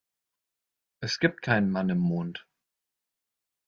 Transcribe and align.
Es 0.99 1.19
gibt 1.19 1.43
keinen 1.43 1.69
Mann 1.69 1.89
im 1.91 1.99
Mond. 1.99 2.47